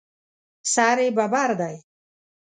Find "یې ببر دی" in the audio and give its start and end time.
1.03-1.75